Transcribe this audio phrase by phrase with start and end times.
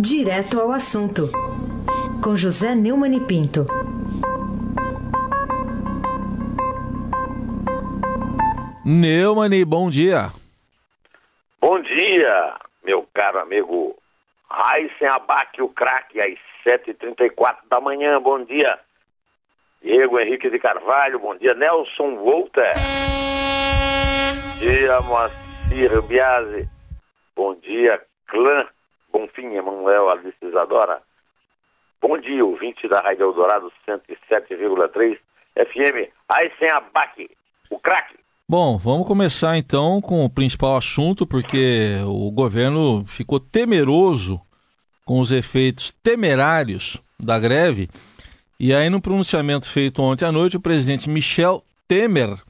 [0.00, 1.28] Direto ao assunto,
[2.22, 3.66] com José Neumann e Pinto.
[8.86, 10.28] Neumann, bom dia.
[11.60, 13.96] Bom dia, meu caro amigo
[14.48, 18.20] Raíssen Abac, o craque, às 7h34 da manhã.
[18.20, 18.78] Bom dia,
[19.82, 21.18] Diego Henrique de Carvalho.
[21.18, 22.72] Bom dia, Nelson Volter.
[24.30, 26.68] Bom dia, Moacir Biasi.
[27.34, 28.64] Bom dia, Clã
[29.18, 31.02] Bonfim, Emanuel Alice Isadora.
[32.00, 35.18] Bom dia, ouvinte da Rádio Eldorado 107,3
[35.56, 36.12] FM.
[36.28, 37.28] Aysen Abac,
[37.68, 38.14] o craque.
[38.48, 44.40] Bom, vamos começar então com o principal assunto, porque o governo ficou temeroso
[45.04, 47.88] com os efeitos temerários da greve.
[48.60, 52.40] E aí, no pronunciamento feito ontem à noite, o presidente Michel Temer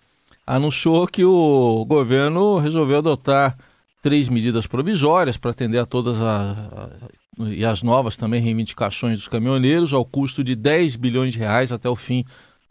[0.47, 3.57] anunciou que o governo resolveu adotar
[4.03, 9.93] três medidas provisórias para atender a todas as e as novas também reivindicações dos caminhoneiros
[9.93, 12.25] ao custo de 10 bilhões de reais até o fim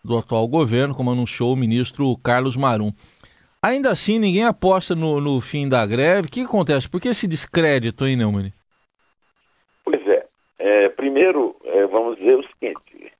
[0.03, 2.91] do atual governo, como anunciou o ministro Carlos Marum.
[3.61, 6.27] Ainda assim, ninguém aposta no, no fim da greve.
[6.27, 6.89] O que acontece?
[6.89, 8.53] Por que esse descrédito, hein, Neumann?
[9.83, 10.25] Pois é.
[10.59, 13.11] é primeiro, é, vamos dizer o seguinte: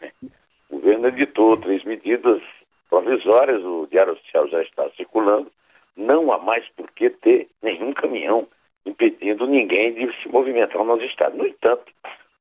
[0.69, 2.41] o governo editou três medidas
[2.89, 5.51] provisórias, o Diário Oficial já está circulando,
[5.97, 8.47] não há mais por que ter nenhum caminhão
[8.85, 11.37] impedindo ninguém de se movimentar nos estados.
[11.37, 11.91] No entanto,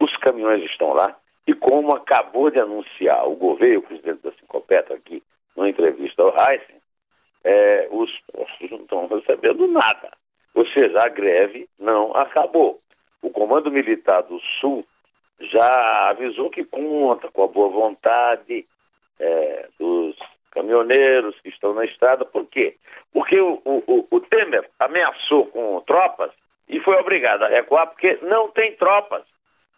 [0.00, 4.94] os caminhões estão lá e como acabou de anunciar o governo, o presidente da Sincopeta
[4.94, 5.22] aqui,
[5.56, 6.76] numa entrevista ao Heisen,
[7.44, 10.10] é, os postos não estão recebendo nada.
[10.54, 12.80] Ou seja, a greve não acabou.
[13.22, 14.84] O Comando Militar do Sul
[15.38, 18.64] já avisou que conta com a boa vontade
[19.20, 20.16] é, dos
[20.56, 22.24] caminhoneiros que estão na estrada.
[22.24, 22.76] Por quê?
[23.12, 26.30] Porque o, o, o Temer ameaçou com tropas
[26.68, 29.22] e foi obrigado a recuar porque não tem tropas.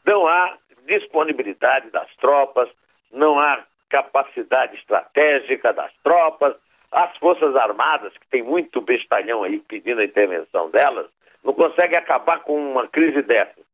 [0.07, 2.69] Não há disponibilidade das tropas,
[3.13, 6.55] não há capacidade estratégica das tropas.
[6.93, 11.07] As Forças Armadas, que tem muito bestalhão aí pedindo a intervenção delas,
[11.45, 13.65] não conseguem acabar com uma crise dessas.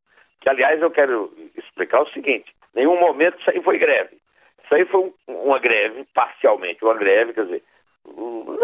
[0.41, 4.17] Que, aliás, eu quero explicar o seguinte: nenhum momento isso aí foi greve.
[4.65, 7.63] Isso aí foi uma greve, parcialmente uma greve, quer dizer,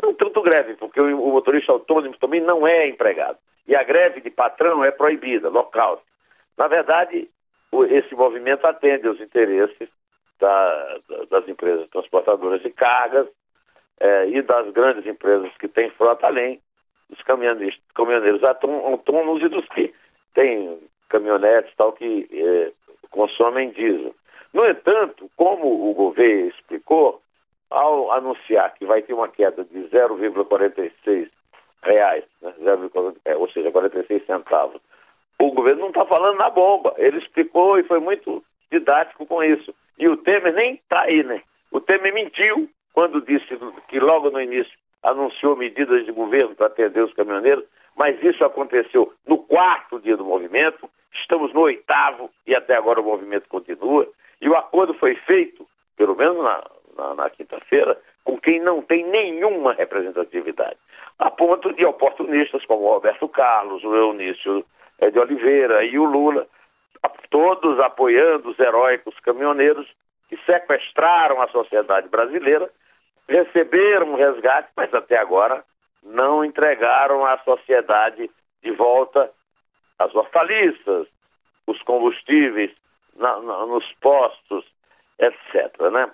[0.02, 3.38] não tanto greve, porque o motorista autônomo também não é empregado.
[3.66, 6.02] E a greve de patrão é proibida, local.
[6.56, 7.28] Na verdade,
[7.90, 9.88] esse movimento atende aos interesses
[10.38, 10.98] da,
[11.30, 13.28] das empresas transportadoras de cargas
[14.00, 16.60] é, e das grandes empresas que têm frota, além
[17.08, 19.94] dos caminhoneiros, caminhoneiros autônomos e dos que
[20.34, 20.78] têm
[21.08, 22.72] caminhonetes tal que é,
[23.10, 24.14] consomem diesel.
[24.52, 27.22] No entanto, como o governo explicou,
[27.70, 31.30] ao anunciar que vai ter uma queda de 0,46
[31.82, 34.80] reais, né, 0, é, ou seja, 46 centavos,
[35.40, 36.94] o governo não está falando na bomba.
[36.98, 39.74] Ele explicou e foi muito didático com isso.
[39.98, 41.42] E o Temer nem está aí, né?
[41.70, 43.46] O Temer mentiu quando disse
[43.88, 44.72] que logo no início
[45.02, 47.64] anunciou medidas de governo para atender os caminhoneiros,
[47.96, 53.04] mas isso aconteceu no quarto dia do movimento, estamos no oitavo e até agora o
[53.04, 54.06] movimento continua.
[54.40, 56.64] E o acordo foi feito, pelo menos na,
[56.96, 60.76] na, na quinta-feira, com quem não tem nenhuma representatividade.
[61.18, 64.64] A ponto de oportunistas como o Roberto Carlos, o Eunício
[65.12, 66.46] de Oliveira e o Lula,
[67.30, 69.88] todos apoiando os heróicos caminhoneiros
[70.28, 72.70] que sequestraram a sociedade brasileira,
[73.28, 75.64] receberam resgate, mas até agora
[76.02, 78.30] não entregaram à sociedade
[78.62, 79.30] de volta
[79.98, 81.06] as hortaliças,
[81.66, 82.70] os combustíveis,
[83.20, 84.64] na, na, nos postos,
[85.18, 85.78] etc.
[85.92, 86.10] Né?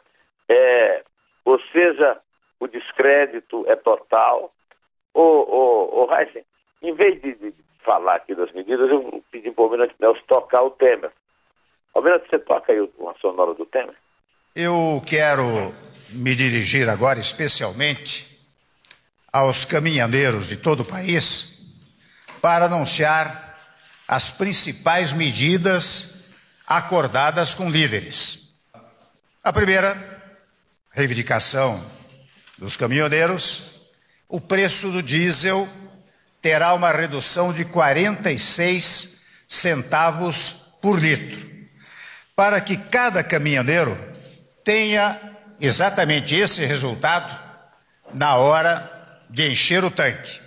[0.49, 1.05] É,
[1.44, 2.21] ou seja,
[2.61, 4.50] o descrédito é total.
[5.15, 6.44] O, o, o Heisen,
[6.83, 10.62] em vez de, de, falar aqui das medidas, eu pedi para o Almirante Nelson tocar
[10.62, 11.12] o Temer.
[11.94, 13.94] Almirante, você toca aí uma sonora do Temer?
[14.55, 15.73] Eu quero
[16.11, 18.37] me dirigir agora especialmente
[19.33, 21.77] aos caminhoneiros de todo o país
[22.43, 23.55] para anunciar
[24.08, 26.16] as principais medidas
[26.67, 28.57] acordadas com líderes.
[29.43, 29.97] A primeira
[30.91, 31.85] reivindicação
[32.59, 33.83] dos caminhoneiros:
[34.29, 35.69] o preço do diesel
[36.43, 40.53] terá uma redução de 46 centavos
[40.83, 41.49] por litro,
[42.35, 43.97] para que cada caminhoneiro
[44.65, 45.19] tenha
[45.61, 47.47] exatamente esse resultado
[48.13, 48.93] na hora
[49.31, 50.41] de encher o tanque.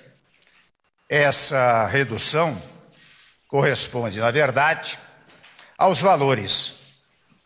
[1.08, 2.62] Essa redução
[3.48, 4.98] corresponde, na verdade,
[5.80, 6.74] aos valores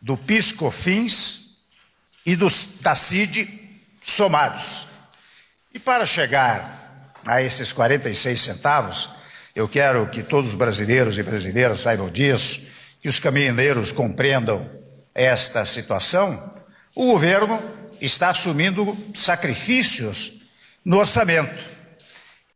[0.02, 1.60] do PIS/COFINS
[2.26, 2.48] e do,
[2.80, 3.48] da CID
[4.02, 4.88] somados.
[5.72, 9.08] E para chegar a esses 46 centavos,
[9.54, 12.66] eu quero que todos os brasileiros e brasileiras saibam disso
[13.00, 14.68] que os caminhoneiros compreendam
[15.14, 16.54] esta situação,
[16.96, 17.62] o governo
[18.00, 20.32] está assumindo sacrifícios
[20.84, 21.64] no orçamento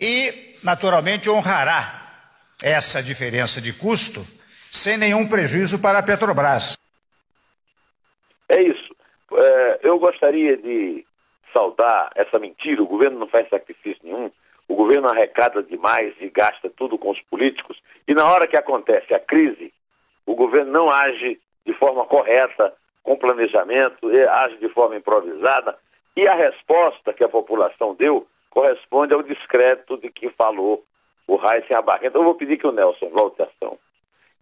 [0.00, 2.24] e, naturalmente, honrará
[2.60, 4.26] essa diferença de custo
[4.70, 6.78] sem nenhum prejuízo para a Petrobras.
[8.48, 8.96] É isso.
[9.32, 11.04] É, eu gostaria de
[11.52, 12.82] saudar essa mentira.
[12.82, 14.30] O governo não faz sacrifício nenhum.
[14.66, 17.78] O governo arrecada demais e gasta tudo com os políticos.
[18.06, 19.72] E na hora que acontece a crise,
[20.26, 22.72] o governo não age de forma correta,
[23.02, 25.76] com planejamento, age de forma improvisada.
[26.16, 30.84] E a resposta que a população deu corresponde ao descrédito de quem falou
[31.26, 32.04] o Raíssa Abac.
[32.04, 33.78] Então eu vou pedir que o Nelson volte à ação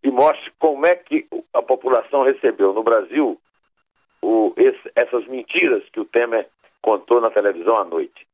[0.07, 3.41] e mostre como é que a população recebeu no Brasil
[4.23, 6.49] o, esse, essas mentiras que o Temer
[6.81, 8.26] contou na televisão à noite.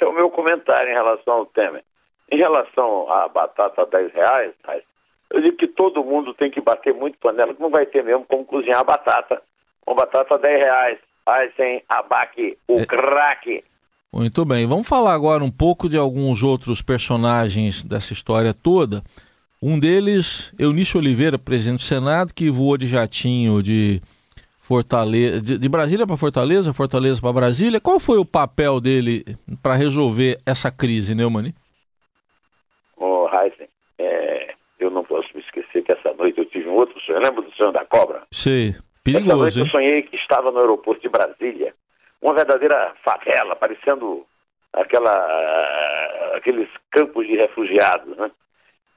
[0.00, 1.84] Esse é o meu comentário em relação ao Temer.
[2.32, 4.52] Em relação à batata a 10 reais,
[5.30, 8.24] eu digo que todo mundo tem que bater muito panela, que não vai ter mesmo
[8.24, 9.42] como cozinhar a batata.
[9.86, 10.98] Uma batata a 10 reais.
[11.26, 12.86] Aí sem abaque, o é...
[12.86, 13.62] craque.
[14.10, 19.02] Muito bem, vamos falar agora um pouco de alguns outros personagens dessa história toda.
[19.62, 24.00] Um deles, Eunício Oliveira, presidente do Senado, que voou de jatinho de
[24.70, 27.80] Fortaleza, de, de Brasília para Fortaleza, Fortaleza para Brasília.
[27.80, 29.24] Qual foi o papel dele
[29.60, 31.52] para resolver essa crise, Neumani?
[32.96, 33.66] Ô, oh, Heisen,
[33.98, 37.18] é, eu não posso me esquecer que essa noite eu tive um outro sonho.
[37.18, 38.22] Lembra do sonho da cobra?
[38.30, 39.64] Sei, perigoso, Essa noite hein?
[39.64, 41.74] eu sonhei que estava no aeroporto de Brasília,
[42.22, 44.24] uma verdadeira favela, parecendo
[44.72, 45.16] aquela,
[46.36, 48.30] aqueles campos de refugiados, né?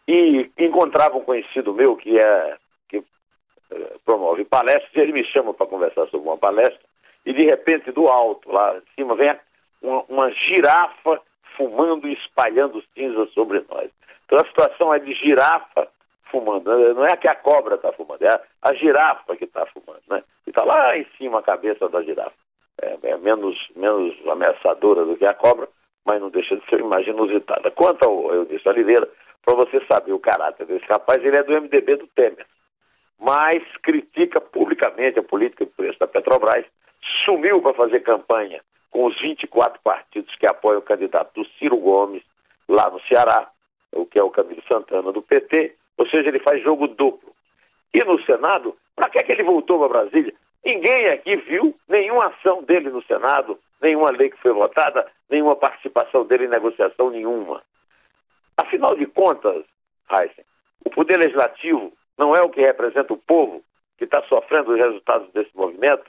[0.07, 2.57] E encontrava um conhecido meu que é
[4.05, 6.79] promove palestras, e ele me chama para conversar sobre uma palestra,
[7.25, 9.35] e de repente, do alto, lá em cima, vem
[9.81, 11.21] uma, uma girafa
[11.55, 13.89] fumando e espalhando cinzas sobre nós.
[14.25, 15.87] Então a situação é de girafa
[16.31, 16.65] fumando,
[16.95, 20.23] não é que a cobra está fumando, é a, a girafa que está fumando, né?
[20.47, 22.33] E está lá em cima a cabeça da girafa.
[22.81, 25.69] É, é, menos, menos ameaçadora do que a cobra,
[26.03, 27.69] mas não deixa de ser imagem inusitada.
[27.71, 29.07] Quanto ao Eudício Oliveira,
[29.45, 32.45] para você saber o caráter desse rapaz, ele é do MDB do Temer
[33.19, 36.65] mas critica publicamente a política de preço da Petrobras,
[37.25, 38.61] sumiu para fazer campanha
[38.91, 42.23] com os 24 partidos que apoiam o candidato do Ciro Gomes,
[42.67, 43.49] lá no Ceará,
[43.91, 47.31] o que é o Camilo Santana do PT, ou seja, ele faz jogo duplo.
[47.93, 50.33] E no Senado, para que, é que ele voltou para Brasília?
[50.63, 56.25] Ninguém aqui viu nenhuma ação dele no Senado, nenhuma lei que foi votada, nenhuma participação
[56.25, 57.61] dele em negociação nenhuma.
[58.57, 59.63] Afinal de contas,
[60.09, 60.45] Heisen,
[60.85, 63.63] o Poder Legislativo não é o que representa o povo
[63.97, 66.03] que está sofrendo os resultados desse movimento?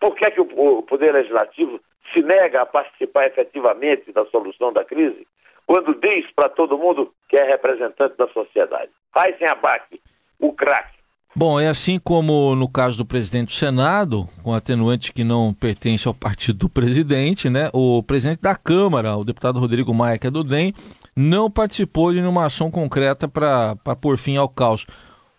[0.00, 1.80] Por que, é que o Poder Legislativo
[2.12, 5.26] se nega a participar efetivamente da solução da crise,
[5.66, 8.90] quando diz para todo mundo que é representante da sociedade?
[9.12, 10.00] Faz sem abaque,
[10.38, 11.02] o craque.
[11.34, 16.06] Bom, é assim como no caso do presidente do Senado, com atenuante que não pertence
[16.06, 17.70] ao partido do presidente, né?
[17.72, 20.74] O presidente da Câmara, o deputado Rodrigo Maia, que é do DEM,
[21.16, 24.86] não participou de nenhuma ação concreta para pôr fim ao caos.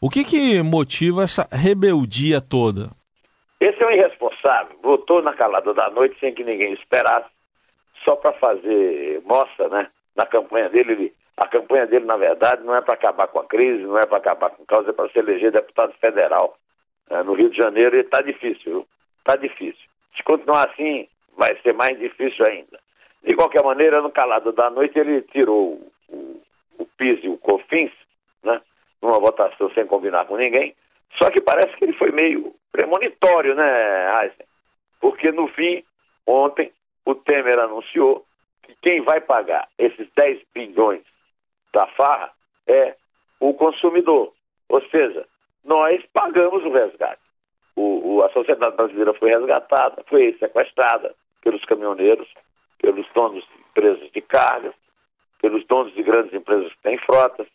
[0.05, 2.89] O que, que motiva essa rebeldia toda?
[3.57, 4.75] Esse é um irresponsável.
[4.83, 7.29] Votou na calada da noite sem que ninguém esperasse,
[8.03, 9.87] só para fazer mostra, né?
[10.13, 13.45] Na campanha dele, ele, a campanha dele, na verdade, não é para acabar com a
[13.45, 16.57] crise, não é para acabar com a causa, é para se eleger deputado federal.
[17.09, 18.85] É, no Rio de Janeiro está difícil,
[19.19, 19.87] está difícil.
[20.17, 21.07] Se continuar assim,
[21.37, 22.77] vai ser mais difícil ainda.
[23.23, 26.41] De qualquer maneira, no calado da noite, ele tirou o,
[26.77, 27.93] o PIS e o COFINS,
[28.43, 28.59] né?
[29.03, 30.75] Numa votação sem combinar com ninguém.
[31.21, 34.47] Só que parece que ele foi meio premonitório, né, Heisen?
[34.99, 35.83] Porque no fim,
[36.25, 36.71] ontem,
[37.05, 38.25] o Temer anunciou
[38.63, 41.03] que quem vai pagar esses 10 bilhões
[41.73, 42.31] da farra
[42.65, 42.95] é
[43.39, 44.33] o consumidor.
[44.69, 45.27] Ou seja,
[45.63, 47.21] nós pagamos o resgate.
[47.75, 52.27] O, o, a sociedade brasileira foi resgatada, foi sequestrada pelos caminhoneiros,
[52.79, 54.73] pelos donos de empresas de cargas,
[55.41, 57.47] pelos donos de grandes empresas que têm frotas,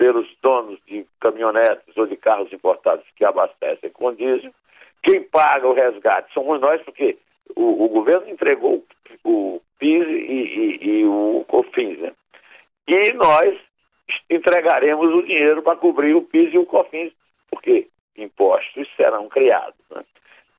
[0.00, 4.50] pelos donos de caminhonetes ou de carros importados que abastecem com diesel.
[5.02, 7.18] Quem paga o resgate somos nós, porque
[7.54, 8.82] o, o governo entregou
[9.22, 12.12] o PIS e, e, e o COFINS, né?
[12.88, 13.58] E nós
[14.30, 17.12] entregaremos o dinheiro para cobrir o PIS e o COFINS,
[17.50, 19.84] porque impostos serão criados.
[19.90, 20.02] Né?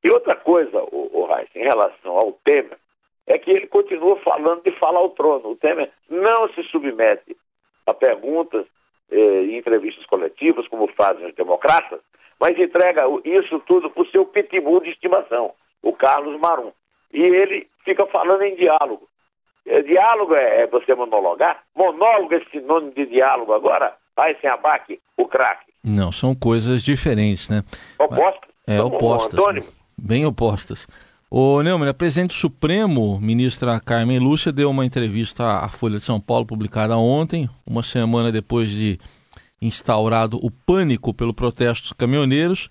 [0.04, 2.78] E outra coisa, o, o Reis, em relação ao Temer,
[3.26, 5.50] é que ele continua falando de falar ao trono.
[5.50, 7.36] O Temer não se submete
[7.88, 8.68] a perguntas
[9.12, 12.00] eh, em entrevistas coletivas, como fazem os democratas,
[12.40, 15.52] mas entrega isso tudo para o seu pitbull de estimação,
[15.84, 16.72] o Carlos Marum.
[17.14, 19.08] E ele fica falando em diálogo.
[19.66, 21.62] É, diálogo é, é, você monologar?
[21.76, 23.94] Monólogo é sinônimo de diálogo agora?
[24.16, 25.72] Vai sem abaque, o craque.
[25.84, 27.64] Não, são coisas diferentes, né?
[28.00, 28.50] Opostas?
[28.68, 29.40] É, opostas.
[29.40, 29.68] Antônimo.
[29.98, 30.88] Bem opostas.
[31.34, 36.20] O Neumann, a presidente Supremo, ministra Carmen Lúcia, deu uma entrevista à Folha de São
[36.20, 39.00] Paulo, publicada ontem, uma semana depois de
[39.62, 42.68] instaurado o pânico pelo protesto dos caminhoneiros.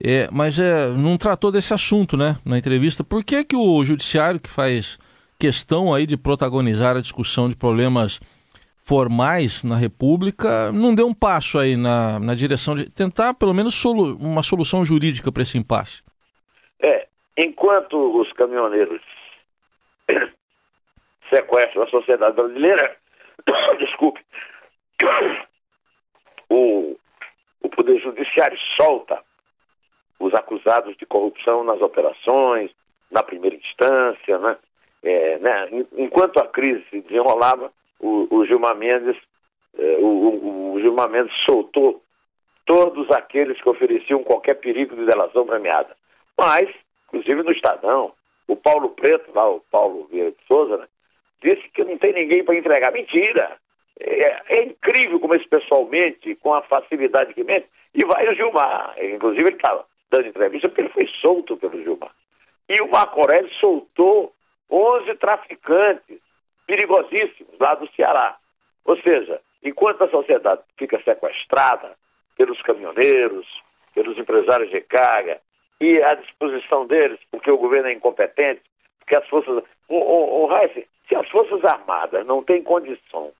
[0.00, 3.02] É, mas é, não tratou desse assunto, né, na entrevista.
[3.02, 4.96] Por que, que o judiciário, que faz
[5.36, 8.20] questão aí de protagonizar a discussão de problemas
[8.84, 13.74] formais na República, não deu um passo aí na, na direção de tentar, pelo menos,
[13.74, 16.00] solu uma solução jurídica para esse impasse?
[16.80, 19.00] É, enquanto os caminhoneiros
[21.32, 22.96] sequestram a sociedade brasileira,
[23.78, 24.20] desculpe,
[26.50, 26.96] o,
[27.62, 29.22] o Poder Judiciário solta
[30.18, 32.72] os acusados de corrupção nas operações,
[33.08, 34.56] na primeira instância, né?
[35.00, 35.68] É, né?
[35.96, 39.16] Enquanto a crise se desenrolava, o, o Gilmar Mendes,
[39.78, 42.02] é, o, o, Gilmar Mendes soltou
[42.66, 45.96] todos aqueles que ofereciam qualquer perigo de delação premiada.
[46.36, 46.68] Mas
[47.08, 48.12] inclusive no Estadão,
[48.46, 50.86] o Paulo Preto, lá, o Paulo Vieira de Souza, né,
[51.42, 52.92] disse que não tem ninguém para entregar.
[52.92, 53.56] Mentira!
[54.00, 58.34] É, é, incrível como esse pessoal mente, com a facilidade que mente, e vai o
[58.34, 58.94] Gilmar.
[59.02, 62.12] Inclusive ele estava dando entrevista porque ele foi solto pelo Gilmar.
[62.68, 64.32] E o Marco Aurélio soltou
[64.70, 66.20] 11 traficantes
[66.66, 68.36] perigosíssimos lá do Ceará.
[68.84, 71.96] Ou seja, enquanto a sociedade fica sequestrada
[72.36, 73.46] pelos caminhoneiros,
[73.94, 75.40] pelos empresários de carga,
[75.80, 78.62] e à disposição deles, porque o governo é incompetente,
[78.98, 79.64] porque as forças.
[79.88, 83.32] O, o, o Heisen, se as Forças Armadas não têm condição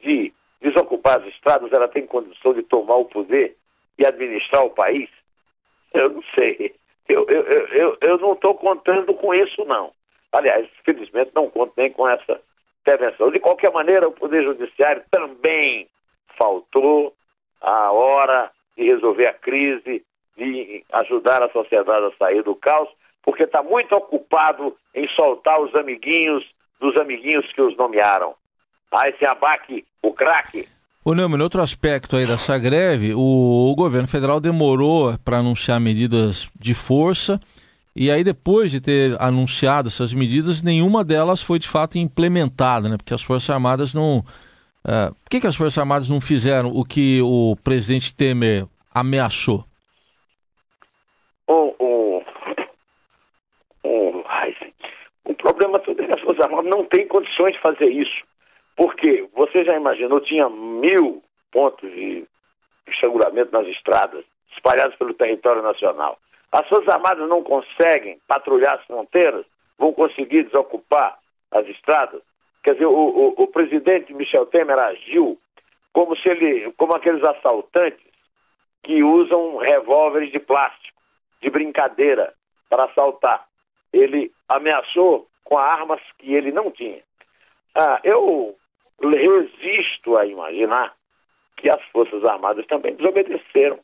[0.00, 3.56] de desocupar as estradas, ela tem condição de tomar o poder
[3.98, 5.08] e administrar o país,
[5.94, 6.74] eu não sei.
[7.08, 9.92] Eu, eu, eu, eu não estou contando com isso, não.
[10.32, 12.40] Aliás, felizmente não conto nem com essa
[12.82, 13.30] intervenção.
[13.30, 15.88] De qualquer maneira, o Poder Judiciário também
[16.36, 17.14] faltou
[17.60, 20.04] a hora de resolver a crise
[20.36, 22.88] de ajudar a sociedade a sair do caos,
[23.22, 26.44] porque está muito ocupado em soltar os amiguinhos
[26.80, 28.34] dos amiguinhos que os nomearam.
[28.92, 30.68] Ah, esse abaque, o craque.
[31.04, 36.50] Ô Neumann, outro aspecto aí dessa greve, o, o governo federal demorou para anunciar medidas
[36.58, 37.40] de força
[37.94, 42.98] e aí depois de ter anunciado essas medidas, nenhuma delas foi de fato implementada, né?
[42.98, 44.18] Porque as Forças Armadas não...
[44.84, 49.64] Uh, por que, que as Forças Armadas não fizeram o que o presidente Temer ameaçou?
[51.46, 52.22] O, o,
[53.84, 54.24] o,
[55.24, 58.24] o problema todo é que as Forças Armadas não têm condições de fazer isso.
[58.76, 62.26] Porque você já imaginou, tinha mil pontos de
[62.86, 66.18] estrangulamento nas estradas, espalhados pelo território nacional.
[66.52, 69.46] As Forças Armadas não conseguem patrulhar as fronteiras,
[69.78, 71.18] vão conseguir desocupar
[71.50, 72.22] as estradas.
[72.62, 75.38] Quer dizer, o, o, o presidente Michel Temer agiu
[75.92, 78.04] como se ele, como aqueles assaltantes
[78.82, 80.95] que usam revólveres de plástico
[81.40, 82.32] de brincadeira
[82.68, 83.46] para assaltar.
[83.92, 87.02] Ele ameaçou com armas que ele não tinha.
[87.74, 88.56] Ah, eu
[89.00, 90.94] resisto a imaginar
[91.56, 93.78] que as Forças Armadas também desobedeceram,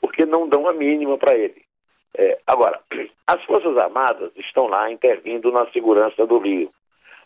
[0.00, 1.64] porque não dão a mínima para ele.
[2.16, 2.80] É, agora,
[3.26, 6.70] as Forças Armadas estão lá intervindo na segurança do Rio.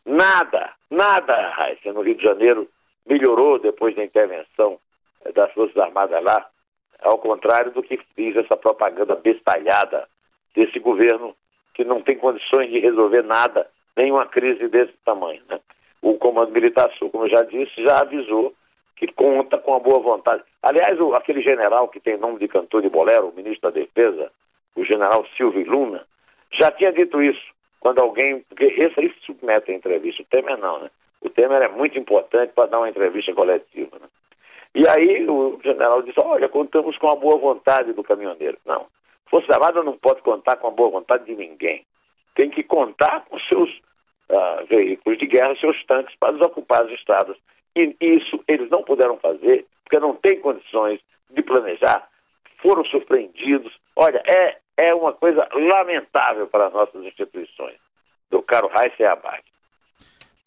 [0.05, 2.69] Nada, nada, Raíssa, no Rio de Janeiro
[3.07, 4.79] melhorou depois da intervenção
[5.35, 6.47] das Forças Armadas lá
[7.03, 10.09] ao contrário do que diz essa propaganda bestalhada
[10.55, 11.35] desse governo
[11.75, 15.41] que não tem condições de resolver nada, nenhuma crise desse tamanho.
[15.49, 15.61] Né?
[16.03, 18.55] O Comando Militar Sul, como eu já disse, já avisou
[18.97, 20.43] que conta com a boa vontade.
[20.63, 24.31] Aliás, o, aquele general que tem nome de cantor de bolero, o ministro da Defesa,
[24.77, 26.05] o general Silvio Luna,
[26.53, 27.41] já tinha dito isso
[27.81, 28.41] quando alguém.
[28.41, 30.91] Porque esse aí submete à entrevista, o Temer não, né?
[31.23, 33.99] O Temer é muito importante para dar uma entrevista coletiva.
[33.99, 34.07] Né?
[34.75, 38.57] E aí o general disse, olha, contamos com a boa vontade do caminhoneiro.
[38.65, 38.87] Não.
[39.29, 41.85] Força Armada não pode contar com a boa vontade de ninguém.
[42.35, 43.71] Tem que contar com seus
[44.29, 47.37] uh, veículos de guerra, seus tanques, para desocupar as estradas.
[47.77, 51.01] E isso eles não puderam fazer, porque não têm condições
[51.31, 52.09] de planejar,
[52.59, 53.73] foram surpreendidos.
[53.97, 57.77] Olha, é, é uma coisa lamentável para as nossas instituições.
[58.31, 59.43] Do caro Raíssa Abad.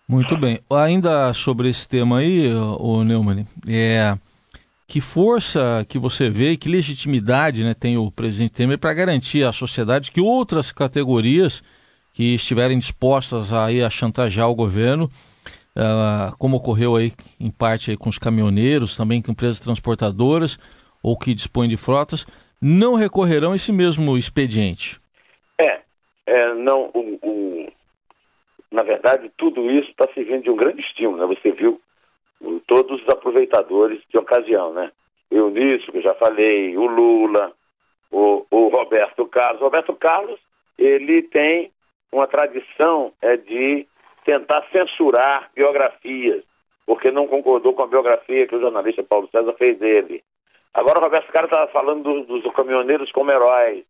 [0.08, 0.60] Muito bem.
[0.70, 4.18] Ainda sobre esse tema aí, o Neumann, é
[4.88, 9.52] que força que você vê que legitimidade né, tem o presidente Temer para garantir à
[9.52, 11.64] sociedade que outras categorias
[12.14, 15.10] que estiverem dispostas aí a chantagear o governo,
[15.76, 20.60] uh, como ocorreu aí em parte aí com os caminhoneiros, também com empresas transportadoras
[21.02, 22.28] ou que dispõem de frotas,
[22.62, 25.02] não recorrerão a esse mesmo expediente.
[25.60, 25.82] É,
[26.28, 27.68] é não, o,
[28.74, 31.36] na verdade, tudo isso está servindo de um grande estímulo, né?
[31.36, 31.80] Você viu
[32.66, 34.92] todos os aproveitadores de ocasião, né?
[35.30, 37.54] Eu nisso, que eu já falei, o Lula,
[38.12, 39.62] o, o Roberto Carlos.
[39.62, 40.40] O Roberto Carlos,
[40.76, 41.72] ele tem
[42.12, 43.88] uma tradição é, de
[44.26, 46.44] tentar censurar biografias,
[46.84, 50.24] porque não concordou com a biografia que o jornalista Paulo César fez dele.
[50.74, 53.86] Agora o Roberto Carlos estava falando dos, dos caminhoneiros como heróis,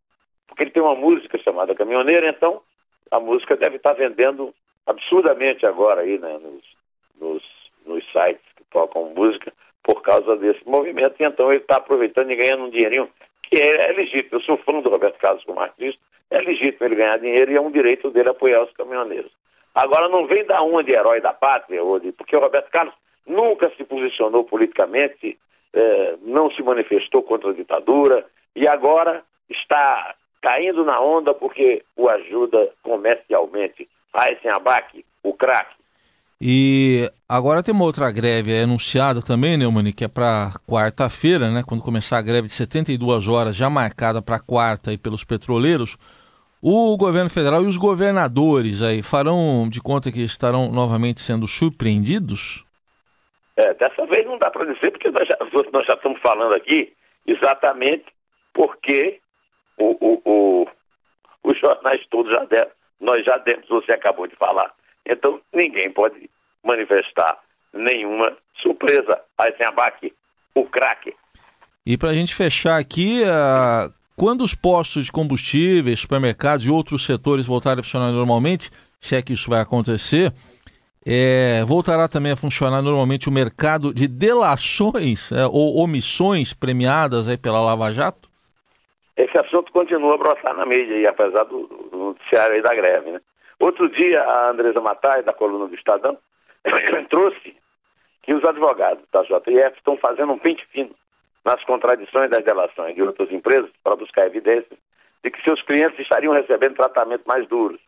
[0.46, 2.62] porque ele tem uma música chamada Caminhoneiro, então
[3.10, 4.54] a música deve estar vendendo
[4.86, 6.64] absurdamente agora aí, né, nos,
[7.20, 7.44] nos,
[7.86, 12.36] nos sites que tocam música por causa desse movimento, e então ele está aproveitando e
[12.36, 13.10] ganhando um dinheirinho
[13.44, 14.38] que é, é legítimo.
[14.38, 16.00] Eu sou fã do Roberto Carlos como artista,
[16.32, 19.32] é legítimo ele ganhar dinheiro e é um direito dele apoiar os caminhoneiros.
[19.76, 22.94] Agora não vem dar uma de herói da pátria, de, porque o Roberto Carlos
[23.26, 25.38] nunca se posicionou politicamente,
[25.74, 28.26] eh, não se manifestou contra a ditadura
[28.56, 33.88] e agora está caindo na onda porque o ajuda comercialmente.
[34.14, 35.76] Aysen Abac, o craque,
[36.46, 41.64] e agora tem uma outra greve anunciada também, Neumann, que é para quarta-feira, né?
[41.66, 45.96] Quando começar a greve de 72 horas, já marcada para quarta aí pelos petroleiros.
[46.62, 52.66] O governo federal e os governadores aí farão de conta que estarão novamente sendo surpreendidos?
[53.56, 55.38] É, dessa vez não dá para dizer, porque nós já,
[55.72, 56.92] nós já, estamos falando aqui
[57.26, 58.06] exatamente
[58.54, 59.22] porque
[59.78, 60.68] o, o, o,
[61.44, 64.72] os jornais todos já deram, nós já demos, você acabou de falar.
[65.06, 66.30] Então ninguém pode
[66.64, 67.40] manifestar
[67.74, 69.22] nenhuma surpresa.
[69.38, 70.14] Abaque
[70.56, 71.14] o craque.
[71.86, 77.06] E para a gente fechar aqui, uh, quando os postos de combustíveis, supermercados e outros
[77.06, 78.70] setores voltarem a funcionar normalmente,
[79.02, 80.34] se é que isso vai acontecer,
[81.06, 87.38] é, voltará também a funcionar normalmente o mercado de delações é, ou omissões premiadas aí
[87.38, 88.30] pela Lava Jato?
[89.16, 93.12] Esse assunto continua a brotar na mídia, e apesar do, do noticiário aí da greve,
[93.12, 93.22] né?
[93.60, 96.18] Outro dia, a Andresa Matai, da coluna do Estadão,
[97.10, 97.56] trouxe
[98.24, 100.92] que os advogados da JF estão fazendo um pente fino
[101.46, 104.80] nas contradições das delações de outras empresas para buscar evidências
[105.24, 107.80] de que seus clientes estariam recebendo tratamento mais duros.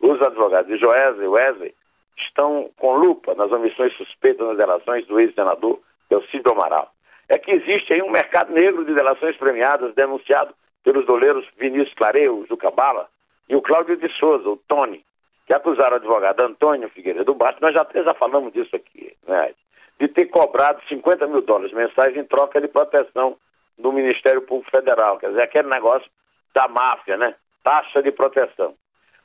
[0.00, 1.74] Os advogados de Joesley e Wesley
[2.18, 6.90] estão com lupa nas omissões suspeitas nas delações do ex-senador Elcido Amaral.
[7.28, 10.54] É que existe aí um mercado negro de delações premiadas denunciado
[10.86, 13.08] pelos doleiros Vinícius Clareu, Juca Bala
[13.48, 15.04] e o Cláudio de Souza, o Tony,
[15.44, 19.52] que acusaram o advogado Antônio Figueiredo Bastos, nós já, já falamos disso aqui, né?
[19.98, 23.36] de ter cobrado 50 mil dólares mensais em troca de proteção
[23.76, 26.08] do Ministério Público Federal, quer dizer, aquele negócio
[26.54, 27.34] da máfia, né?
[27.64, 28.74] Taxa de proteção.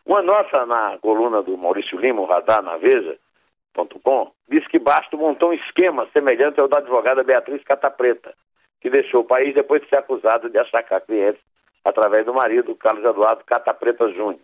[0.04, 5.52] Uma nossa na coluna do Maurício Lima, o Radar na Veja.com, diz que Basto montou
[5.52, 8.34] um esquema semelhante ao da advogada Beatriz Catapreta,
[8.82, 11.51] que deixou o país depois de ser acusado de achacar clientes
[11.84, 14.40] através do marido, Carlos Eduardo Catapreta Júnior.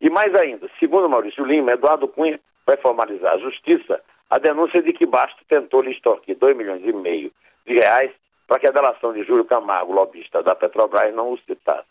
[0.00, 4.92] E mais ainda, segundo Maurício Lima, Eduardo Cunha vai formalizar a justiça a denúncia de
[4.92, 7.32] que Basto tentou lhe extorquir 2 milhões e meio
[7.66, 8.12] de reais
[8.46, 11.88] para que a delação de Júlio Camargo, lobista da Petrobras, não o citasse.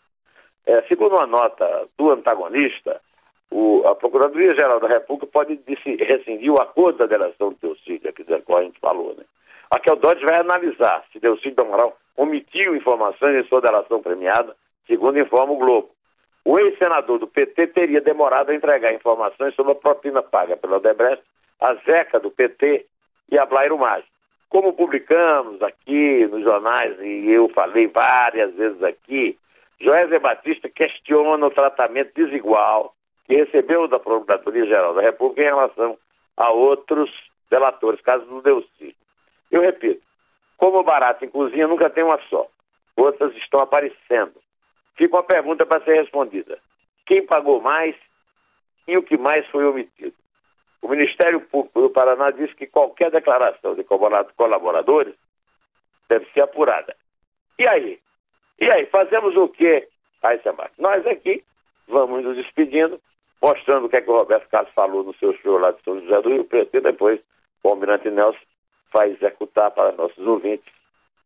[0.66, 3.00] É, segundo uma nota do antagonista,
[3.50, 5.58] o, a Procuradoria-Geral da República pode
[5.98, 9.24] rescindir o acordo da delação do Teocídio, que a gente falou, né?
[9.70, 14.56] A Dodge vai analisar se Teocídio Amaral omitiu informações em sua delação premiada,
[14.90, 15.90] segundo informa o Globo.
[16.44, 21.22] O ex-senador do PT teria demorado a entregar informações sobre a propina paga pela Odebrecht,
[21.60, 22.86] a Zeca do PT
[23.30, 24.06] e a Blairo Maggi.
[24.48, 29.38] Como publicamos aqui nos jornais, e eu falei várias vezes aqui,
[29.80, 32.92] Joésia Batista questiona o tratamento desigual
[33.26, 35.96] que recebeu da Procuradoria-Geral da República em relação
[36.36, 37.10] a outros
[37.48, 38.96] delatores, caso do Delci.
[39.52, 40.02] Eu repito,
[40.56, 42.46] como barato em cozinha nunca tem uma só.
[42.96, 44.39] Outras estão aparecendo
[44.96, 46.58] fica uma pergunta para ser respondida:
[47.06, 47.94] quem pagou mais
[48.86, 50.14] e o que mais foi omitido?
[50.82, 55.14] O Ministério Público do Paraná disse que qualquer declaração de colaboradores
[56.08, 56.96] deve ser apurada.
[57.58, 58.00] E aí?
[58.58, 59.88] E aí, fazemos o quê,
[60.22, 60.70] Aysamar?
[60.78, 61.44] Nós aqui
[61.88, 63.00] vamos nos despedindo,
[63.42, 66.00] mostrando o que é que o Roberto Carlos falou no seu show lá de São
[66.00, 67.20] José do Rio Preto e depois
[67.62, 68.38] o Almirante Nelson
[68.92, 70.72] vai executar para nossos ouvintes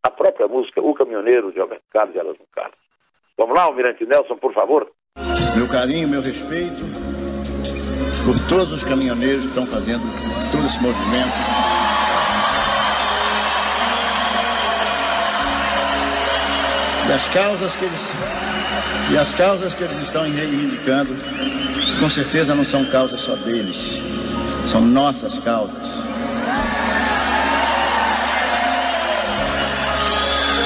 [0.03, 2.84] a própria música O Caminhoneiro de Roberto Carlos e Elas no Carlos.
[3.37, 4.91] Vamos lá, Almirante Nelson, por favor.
[5.57, 6.85] Meu carinho, meu respeito
[8.25, 10.03] por todos os caminhoneiros que estão fazendo
[10.51, 11.33] todo esse movimento.
[17.07, 18.13] E as causas que eles,
[19.13, 21.15] e as causas que eles estão reivindicando
[22.01, 24.01] Com certeza não são causas só deles,
[24.67, 25.91] são nossas causas.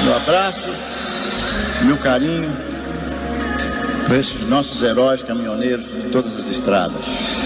[0.03, 0.69] Meu abraço,
[1.83, 2.51] meu carinho
[4.05, 7.37] para esses nossos heróis caminhoneiros de todas as estradas.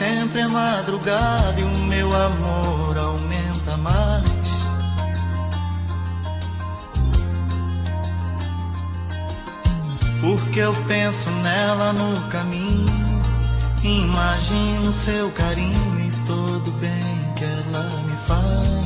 [0.00, 4.50] Sempre é madrugada e o meu amor aumenta mais.
[10.20, 13.22] Porque eu penso nela no caminho,
[13.82, 18.79] imagino seu carinho e todo bem que ela me faz.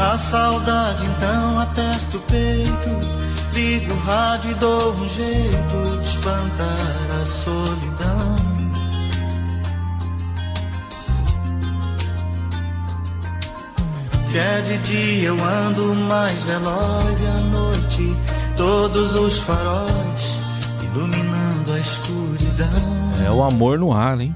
[0.00, 3.20] A saudade então aperta o peito
[3.52, 8.36] Ligo o rádio e dou um jeito de espantar a solidão.
[14.22, 18.16] Se é de dia eu ando mais veloz e à noite
[18.56, 20.38] todos os faróis
[20.84, 23.26] iluminando a escuridão.
[23.26, 24.34] É o amor no ar, hein?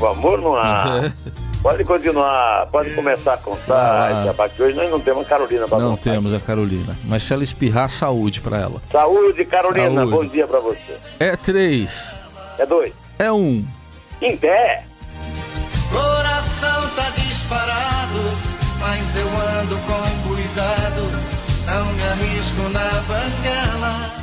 [0.00, 1.12] O amor no ar.
[1.62, 4.62] Pode continuar, pode começar a contar ah, esse.
[4.62, 6.96] Hoje nós não temos a Carolina para Não temos a Carolina.
[7.04, 8.82] Mas se ela espirrar, saúde para ela.
[8.90, 10.00] Saúde, Carolina.
[10.00, 10.10] Saúde.
[10.10, 10.96] Bom dia para você.
[11.18, 12.10] É três.
[12.58, 12.94] É dois.
[13.18, 13.62] É um.
[14.22, 14.84] Em pé.
[15.92, 18.20] Coração tá disparado,
[18.80, 21.30] mas eu ando com cuidado.
[21.66, 24.19] Não me arrisco na banguela.